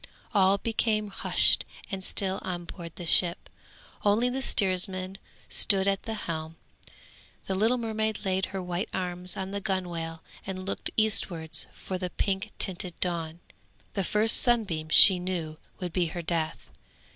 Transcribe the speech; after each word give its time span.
All 0.33 0.57
became 0.57 1.09
hushed 1.09 1.63
and 1.91 2.03
still 2.03 2.39
on 2.41 2.65
board 2.65 2.95
the 2.95 3.05
ship, 3.05 3.51
only 4.03 4.29
the 4.29 4.41
steersman 4.41 5.19
stood 5.47 5.87
at 5.87 6.01
the 6.01 6.15
helm; 6.15 6.55
the 7.45 7.53
little 7.53 7.77
mermaid 7.77 8.25
laid 8.25 8.47
her 8.47 8.63
white 8.63 8.89
arms 8.95 9.37
on 9.37 9.51
the 9.51 9.61
gunwale 9.61 10.23
and 10.43 10.65
looked 10.65 10.89
eastwards 10.97 11.67
for 11.75 11.99
the 11.99 12.09
pink 12.09 12.49
tinted 12.57 12.99
dawn; 12.99 13.41
the 13.93 14.03
first 14.03 14.37
sunbeam, 14.37 14.89
she 14.89 15.19
knew, 15.19 15.57
would 15.79 15.93
be 15.93 16.07
her 16.07 16.23
death. 16.23 16.71